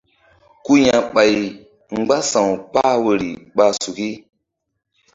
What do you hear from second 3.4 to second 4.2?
ɓa suki.